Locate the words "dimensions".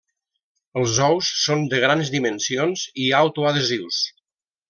2.15-2.87